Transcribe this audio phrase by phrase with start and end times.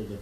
[0.00, 0.18] yaptırdı.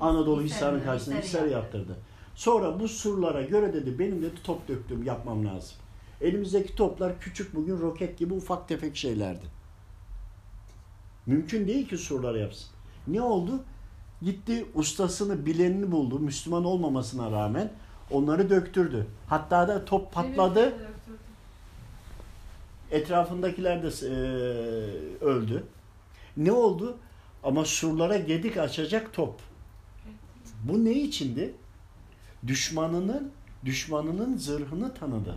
[0.00, 1.96] Anadolu Hisar'ın karşısında Hisar'ı Hisar yaptırdı.
[2.34, 5.76] Sonra bu surlara göre dedi benim dedi top döktüğüm yapmam lazım.
[6.20, 9.46] Elimizdeki toplar küçük bugün roket gibi ufak tefek şeylerdi.
[11.26, 12.68] Mümkün değil ki surları yapsın.
[13.06, 13.64] Ne oldu?
[14.22, 16.18] Gitti ustasını bilenini buldu.
[16.18, 17.72] Müslüman olmamasına rağmen
[18.10, 19.06] onları döktürdü.
[19.26, 20.74] Hatta da top patladı.
[22.90, 24.14] Etrafındakiler de e,
[25.24, 25.64] öldü.
[26.36, 26.96] Ne oldu?
[27.44, 29.40] Ama surlara gedik açacak top.
[30.64, 31.54] Bu ne içindi?
[32.46, 33.32] Düşmanının
[33.64, 35.36] düşmanının zırhını tanıdı.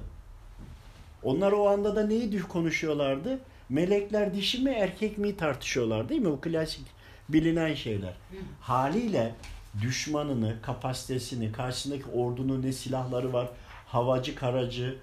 [1.23, 3.39] Onlar o anda da neyi konuşuyorlardı?
[3.69, 6.31] Melekler dişi mi erkek mi tartışıyorlar değil mi?
[6.31, 6.85] Bu klasik
[7.29, 8.13] bilinen şeyler.
[8.61, 9.35] Haliyle
[9.81, 13.49] düşmanını, kapasitesini, karşısındaki ordunun ne silahları var,
[13.87, 14.97] havacı, karacı,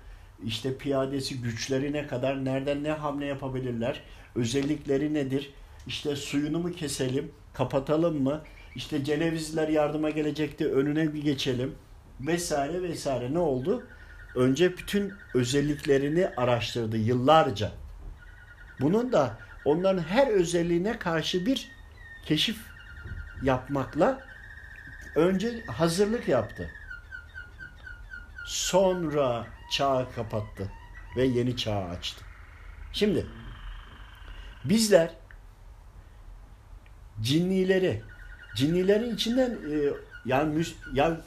[0.44, 4.00] işte piyadesi, güçleri ne kadar, nereden ne hamle yapabilirler,
[4.34, 5.50] özellikleri nedir,
[5.86, 8.42] işte suyunu mu keselim, kapatalım mı,
[8.74, 11.74] işte Cenevizliler yardıma gelecekti, önüne bir geçelim
[12.20, 13.86] vesaire vesaire ne oldu?
[14.34, 17.72] Önce bütün özelliklerini araştırdı yıllarca.
[18.80, 21.68] Bunun da onların her özelliğine karşı bir
[22.26, 22.56] keşif
[23.42, 24.20] yapmakla
[25.14, 26.70] önce hazırlık yaptı.
[28.46, 30.72] Sonra çağı kapattı
[31.16, 32.24] ve yeni çağı açtı.
[32.92, 33.26] Şimdi
[34.64, 35.10] bizler
[37.22, 38.02] cinnileri
[38.56, 39.74] cinnilerin içinden e,
[40.24, 41.20] yani müs, ya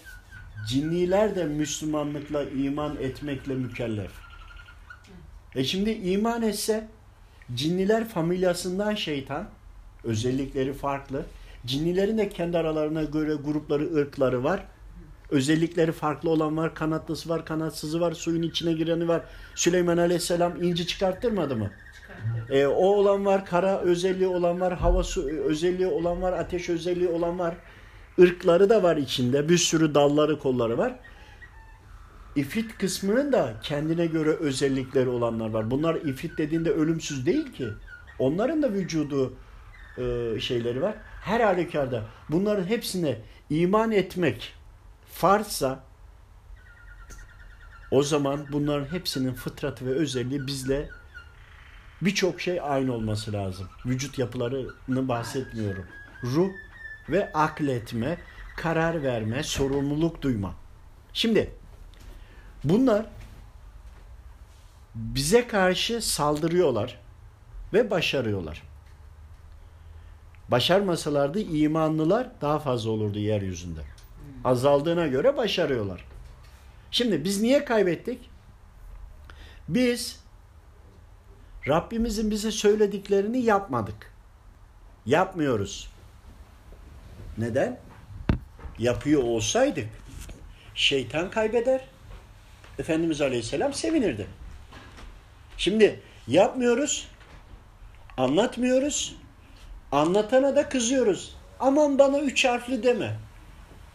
[0.68, 4.12] cinniler de Müslümanlıkla iman etmekle mükellef.
[5.56, 6.88] E şimdi iman etse
[7.56, 9.50] cinniler familyasından şeytan
[10.04, 11.26] özellikleri farklı.
[11.66, 14.66] Cinnilerin de kendi aralarına göre grupları, ırkları var.
[15.30, 16.76] Özellikleri farklı olan var.
[16.76, 19.22] Kanatlısı var, kanatsızı var, suyun içine gireni var.
[19.56, 21.72] Süleyman Aleyhisselam inci çıkarttırmadı mı?
[22.50, 27.10] E, o olan var, kara özelliği olan var, hava su özelliği olan var, ateş özelliği
[27.10, 27.56] olan var.
[28.18, 29.50] Irkları da var içinde.
[29.50, 31.00] Bir sürü dalları, kolları var.
[32.36, 35.72] İfrit kısmının da kendine göre özellikleri olanlar var.
[35.72, 37.68] Bunlar ifrit dediğinde ölümsüz değil ki.
[38.20, 39.34] Onların da vücudu
[39.98, 40.96] e, şeyleri var.
[41.22, 43.18] Her halükarda bunların hepsine
[43.50, 44.54] iman etmek
[45.12, 45.84] farsa
[47.92, 50.90] o zaman bunların hepsinin fıtratı ve özelliği bizle
[52.06, 53.68] birçok şey aynı olması lazım.
[53.86, 55.86] Vücut yapılarını bahsetmiyorum.
[56.24, 56.50] Ruh
[57.10, 58.18] ve akletme,
[58.58, 60.54] karar verme, sorumluluk duyma.
[61.14, 61.52] Şimdi
[62.64, 63.06] bunlar
[64.96, 67.00] bize karşı saldırıyorlar
[67.74, 68.64] ve başarıyorlar.
[70.50, 73.82] Başarmasalardı imanlılar daha fazla olurdu yeryüzünde.
[74.44, 76.06] Azaldığına göre başarıyorlar.
[76.92, 78.30] Şimdi biz niye kaybettik?
[79.68, 80.23] Biz
[81.68, 84.14] Rabbimizin bize söylediklerini yapmadık.
[85.06, 85.90] Yapmıyoruz.
[87.38, 87.80] Neden?
[88.80, 89.88] Yapıyor olsaydık
[90.76, 91.82] şeytan kaybeder.
[92.80, 94.28] Efendimiz Aleyhisselam sevinirdi.
[95.58, 97.08] Şimdi yapmıyoruz.
[98.18, 99.16] Anlatmıyoruz.
[99.92, 101.36] Anlatana da kızıyoruz.
[101.60, 103.16] Aman bana üç harfli deme.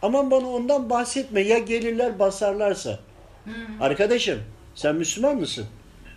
[0.01, 1.41] Aman bana ondan bahsetme.
[1.41, 2.99] Ya gelirler basarlarsa.
[3.45, 3.51] Hı.
[3.81, 4.39] Arkadaşım
[4.75, 5.67] sen Müslüman mısın?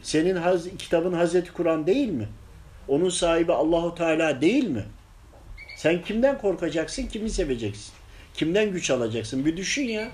[0.03, 2.29] Senin haz kitabın Hazreti Kur'an değil mi?
[2.89, 4.85] Onun sahibi Allahu Teala değil mi?
[5.77, 7.93] Sen kimden korkacaksın, kimi seveceksin?
[8.35, 9.47] Kimden güç alacaksın?
[9.47, 10.11] Bir düşün ya.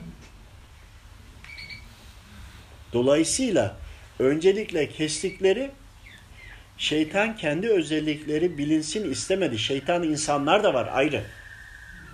[2.92, 3.76] Dolayısıyla
[4.18, 5.70] öncelikle kestikleri
[6.78, 9.58] şeytan kendi özellikleri bilinsin istemedi.
[9.58, 11.24] Şeytan insanlar da var ayrı.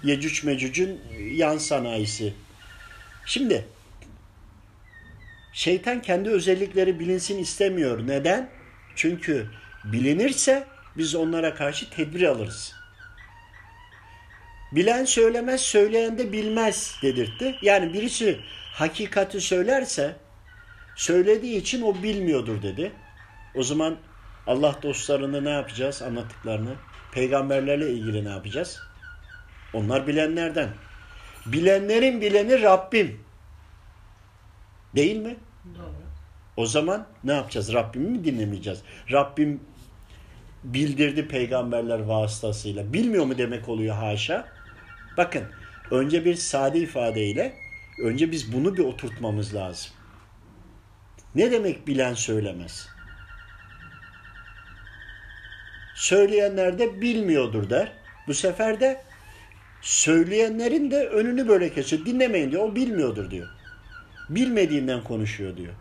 [0.04, 1.00] Yecüc Mecüc'ün
[1.34, 2.34] yan sanayisi.
[3.26, 3.64] Şimdi
[5.54, 8.06] şeytan kendi özellikleri bilinsin istemiyor.
[8.06, 8.50] Neden?
[8.96, 9.46] Çünkü
[9.84, 10.66] bilinirse
[10.96, 12.74] biz onlara karşı tedbir alırız.
[14.72, 17.58] Bilen söylemez, söyleyen de bilmez dedirtti.
[17.62, 18.40] Yani birisi
[18.72, 20.16] hakikati söylerse
[20.96, 22.92] söylediği için o bilmiyordur dedi.
[23.54, 23.96] O zaman
[24.46, 26.74] Allah dostlarını ne yapacağız anlattıklarını?
[27.12, 28.80] Peygamberlerle ilgili ne yapacağız?
[29.72, 30.68] Onlar bilenlerden.
[31.46, 33.20] Bilenlerin bileni Rabbim.
[34.96, 35.36] Değil mi?
[36.56, 37.72] O zaman ne yapacağız?
[37.72, 38.82] Rabbimi mi dinlemeyeceğiz?
[39.12, 39.60] Rabbim
[40.64, 42.92] bildirdi peygamberler vasıtasıyla.
[42.92, 44.48] Bilmiyor mu demek oluyor haşa?
[45.16, 45.44] Bakın
[45.90, 47.54] önce bir sade ifadeyle
[48.02, 49.90] önce biz bunu bir oturtmamız lazım.
[51.34, 52.88] Ne demek bilen söylemez?
[55.94, 57.92] Söyleyenler de bilmiyordur der.
[58.26, 59.02] Bu sefer de
[59.80, 62.06] söyleyenlerin de önünü böyle kesiyor.
[62.06, 62.68] Dinlemeyin diyor.
[62.68, 63.48] O bilmiyordur diyor.
[64.28, 65.74] Bilmediğinden konuşuyor diyor.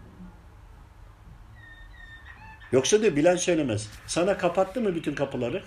[2.72, 3.90] Yoksa diyor bilen söylemez.
[4.08, 5.64] Sana kapattı mı bütün kapıları?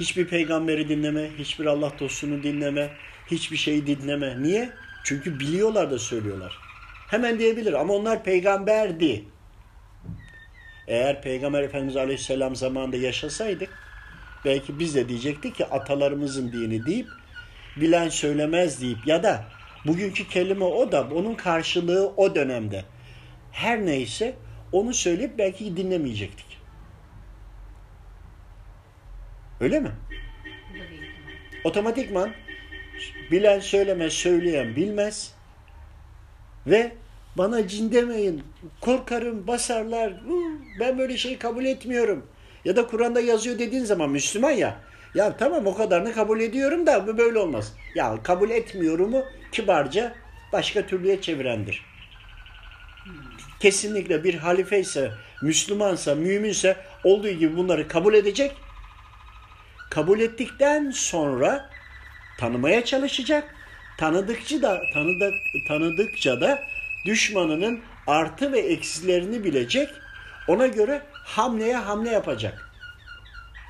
[0.00, 2.90] Hiçbir peygamberi dinleme, hiçbir Allah dostunu dinleme,
[3.30, 4.42] hiçbir şeyi dinleme.
[4.42, 4.70] Niye?
[5.04, 6.58] Çünkü biliyorlar da söylüyorlar.
[7.08, 9.24] Hemen diyebilir ama onlar peygamberdi.
[10.88, 13.70] Eğer Peygamber Efendimiz Aleyhisselam zamanında yaşasaydık
[14.44, 17.08] belki biz de diyecektik ki atalarımızın dini deyip
[17.76, 19.44] bilen söylemez deyip ya da
[19.86, 22.84] bugünkü kelime o da onun karşılığı o dönemde.
[23.52, 24.34] Her neyse
[24.72, 26.46] onu söyleyip belki dinlemeyecektik.
[29.60, 29.90] Öyle mi?
[31.64, 32.30] Otomatikman
[33.30, 35.34] bilen söylemez, söyleyen bilmez
[36.66, 36.92] ve
[37.36, 38.42] bana cin demeyin,
[38.80, 40.12] korkarım, basarlar,
[40.80, 42.26] ben böyle şeyi kabul etmiyorum.
[42.64, 44.80] Ya da Kur'an'da yazıyor dediğin zaman Müslüman ya,
[45.14, 47.72] ya tamam o kadarını kabul ediyorum da bu böyle olmaz.
[47.94, 50.14] Ya kabul etmiyorumu kibarca
[50.52, 51.84] başka türlüye çevirendir.
[53.60, 55.12] Kesinlikle bir halife ise,
[55.42, 58.52] Müslümansa, müminse olduğu gibi bunları kabul edecek.
[59.90, 61.70] Kabul ettikten sonra
[62.38, 63.54] tanımaya çalışacak.
[63.98, 65.34] Tanıdıkça da tanıdık,
[65.68, 66.62] tanıdıkça da
[67.04, 69.88] düşmanının artı ve eksilerini bilecek.
[70.48, 72.71] Ona göre hamleye hamle yapacak.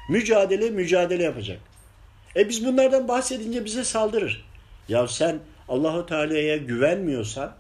[0.09, 1.61] Mücadele mücadele yapacak.
[2.37, 4.45] E biz bunlardan bahsedince bize saldırır.
[4.89, 5.39] Ya sen
[5.69, 7.55] Allahu Teala'ya güvenmiyorsan,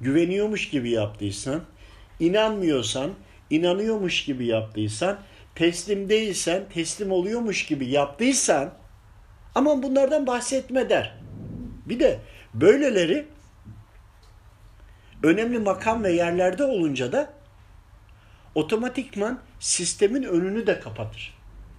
[0.00, 1.62] güveniyormuş gibi yaptıysan,
[2.20, 3.10] inanmıyorsan,
[3.50, 5.18] inanıyormuş gibi yaptıysan,
[5.54, 8.74] teslim değilsen, teslim oluyormuş gibi yaptıysan,
[9.54, 11.14] ama bunlardan bahsetme der.
[11.86, 12.20] Bir de
[12.54, 13.26] böyleleri
[15.22, 17.32] önemli makam ve yerlerde olunca da
[18.54, 21.34] otomatikman sistemin önünü de kapatır.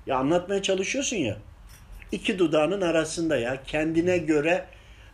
[0.08, 1.38] Ya anlatmaya çalışıyorsun ya.
[2.12, 4.66] iki dudağının arasında ya kendine göre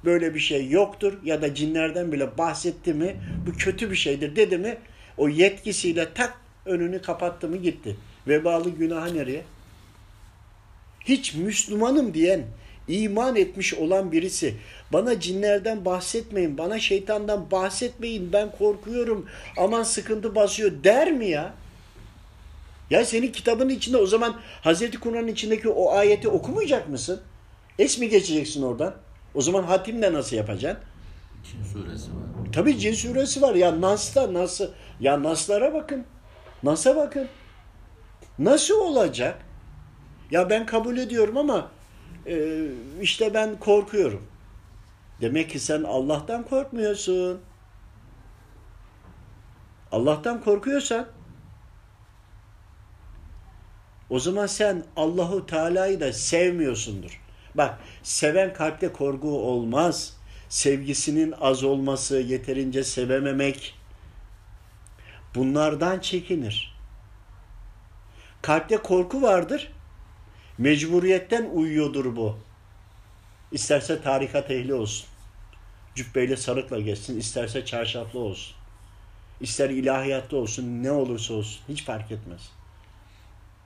[0.06, 3.16] böyle bir şey yoktur ya da cinlerden bile bahsetti mi
[3.48, 4.78] bu kötü bir şeydir dedi mi
[5.18, 7.98] o yetkisiyle tak önünü kapattı mı gitti.
[8.28, 9.44] Vebalı günah nereye?
[11.06, 12.44] Hiç Müslümanım diyen
[12.88, 14.56] iman etmiş olan birisi
[14.94, 19.26] bana cinlerden bahsetmeyin, bana şeytandan bahsetmeyin, ben korkuyorum,
[19.58, 21.61] aman sıkıntı basıyor der mi ya?
[22.92, 27.22] Ya senin kitabın içinde o zaman Hazreti Kur'an'ın içindeki o ayeti okumayacak mısın?
[27.80, 28.96] Es mi geçeceksin oradan?
[29.36, 30.84] O zaman hatimle nasıl yapacaksın?
[31.44, 32.52] Cin suresi var.
[32.54, 33.56] Tabii cin suresi var.
[33.56, 34.68] Ya Nas'ta nasıl?
[35.00, 36.06] Ya Nas'lara bakın.
[36.64, 37.28] Nas'a bakın.
[38.40, 39.46] Nasıl olacak?
[40.32, 41.72] Ya ben kabul ediyorum ama
[42.28, 42.66] e,
[43.02, 44.28] işte ben korkuyorum.
[45.22, 47.42] Demek ki sen Allah'tan korkmuyorsun.
[49.92, 51.08] Allah'tan korkuyorsan
[54.12, 57.22] o zaman sen Allahu Teala'yı da sevmiyorsundur.
[57.56, 60.18] Bak seven kalpte korku olmaz.
[60.50, 63.76] Sevgisinin az olması, yeterince sevememek
[65.36, 66.78] bunlardan çekinir.
[68.42, 69.72] Kalpte korku vardır.
[70.58, 72.40] Mecburiyetten uyuyordur bu.
[73.52, 75.08] İsterse tarikat ehli olsun.
[75.96, 77.20] Cübbeyle sarıkla geçsin.
[77.20, 78.56] isterse çarşaflı olsun.
[79.42, 80.84] İster ilahiyatta olsun.
[80.84, 81.62] Ne olursa olsun.
[81.70, 82.52] Hiç fark etmez.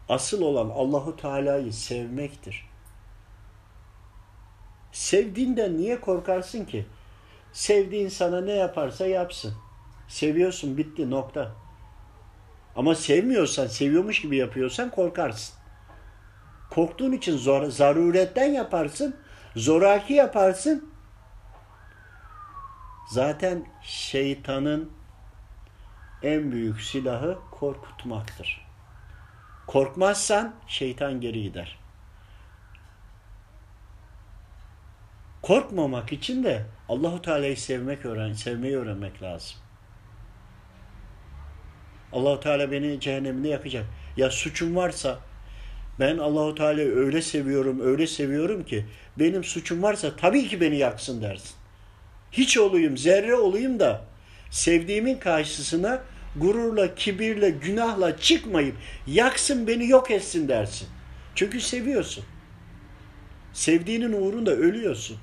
[0.09, 2.69] Asıl olan Allahu Teala'yı sevmektir.
[4.91, 6.85] Sevdiğinden niye korkarsın ki?
[7.53, 9.53] Sevdiğin sana ne yaparsa yapsın.
[10.07, 11.51] Seviyorsun bitti nokta.
[12.75, 15.55] Ama sevmiyorsan, seviyormuş gibi yapıyorsan korkarsın.
[16.69, 19.15] Korktuğun için zor, zaruretten yaparsın,
[19.55, 20.89] zoraki yaparsın.
[23.11, 24.91] Zaten şeytanın
[26.23, 28.64] en büyük silahı korkutmaktır.
[29.67, 31.77] Korkmazsan şeytan geri gider.
[35.41, 39.57] Korkmamak için de Allahu Teala'yı sevmek öğren, sevmeyi öğrenmek lazım.
[42.13, 43.85] Allahu Teala beni cehenneminde yakacak.
[44.17, 45.19] Ya suçum varsa
[45.99, 48.85] ben Allahu Teala'yı öyle seviyorum, öyle seviyorum ki
[49.19, 51.55] benim suçum varsa tabii ki beni yaksın dersin.
[52.31, 54.05] Hiç olayım, zerre olayım da
[54.49, 56.01] sevdiğimin karşısına
[56.35, 58.75] gururla, kibirle, günahla çıkmayıp
[59.07, 60.87] yaksın beni yok etsin dersin.
[61.35, 62.23] Çünkü seviyorsun.
[63.53, 65.17] Sevdiğinin uğrunda ölüyorsun.